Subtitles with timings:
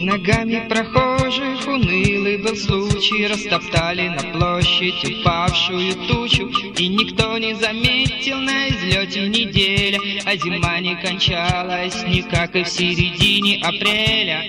[0.00, 3.26] ногами прохожих унылый был случай.
[3.26, 6.48] Растоптали на площадь упавшую тучу.
[6.76, 9.98] И никто не заметил на излете неделя.
[10.24, 14.48] А зима не кончалась никак и в середине апреля.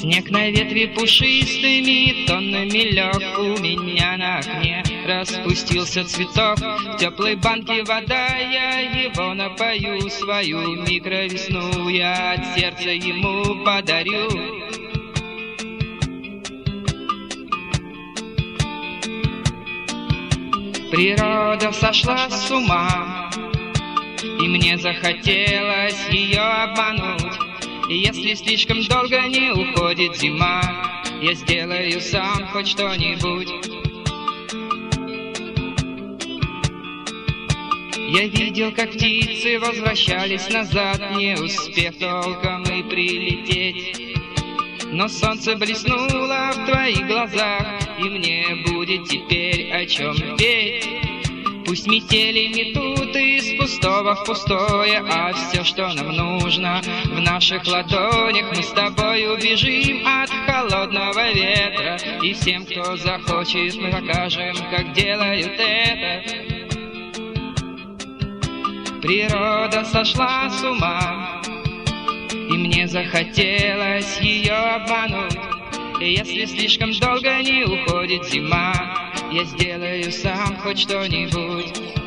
[0.00, 6.58] Снег на ветви пушистыми тоннами лег У меня на окне распустился цветок.
[6.58, 14.28] В теплой банке вода, я его напою Свою микровесну я от сердца ему подарю.
[20.90, 23.30] Природа сошла с ума
[24.22, 27.32] И мне захотелось ее обмануть.
[27.88, 30.62] И если слишком долго не уходит зима,
[31.20, 33.81] Я сделаю сам хоть что-нибудь.
[38.14, 44.18] Я видел, как птицы возвращались назад, Не успев толком и прилететь.
[44.92, 47.66] Но солнце блеснуло в твоих глазах,
[47.98, 50.86] И мне будет теперь о чем петь.
[51.64, 58.54] Пусть метели метут из пустого в пустое, А все, что нам нужно, в наших ладонях
[58.54, 65.52] Мы с тобой убежим от холодного ветра И всем, кто захочет, мы покажем, как делают
[65.58, 66.51] это
[69.02, 71.42] Природа сошла с ума
[72.32, 75.36] И мне захотелось ее обмануть.
[76.00, 78.72] Если слишком долго не уходит зима
[79.32, 82.01] я сделаю сам хоть что-нибудь